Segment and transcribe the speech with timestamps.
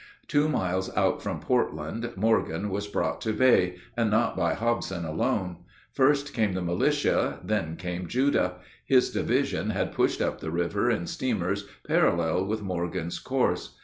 [0.27, 5.57] Two miles out from Portland, Morgan was brought to bay and not by Hobson alone.
[5.93, 8.55] First came the militia, then came Judah.
[8.83, 13.77] His division had pushed up the river in steamers parallel with Morgan's course.